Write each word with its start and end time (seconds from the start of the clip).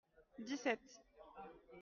dix-sept. 0.45 0.89